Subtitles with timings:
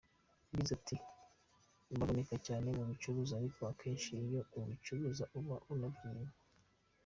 [0.49, 0.95] Yagize ati
[1.99, 6.31] “Baboneka cyane mu kubicuruza ariko akenshi iyo ubicururuza uba unabinywa.